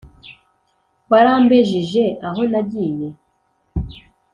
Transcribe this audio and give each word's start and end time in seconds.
warambejije 1.11 2.03
aho 2.27 2.41
nagiye 2.51 3.07